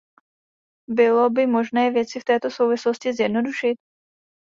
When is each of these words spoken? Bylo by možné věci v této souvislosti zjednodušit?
Bylo 0.89 1.29
by 1.29 1.47
možné 1.47 1.91
věci 1.91 2.19
v 2.19 2.23
této 2.25 2.51
souvislosti 2.51 3.13
zjednodušit? 3.13 3.75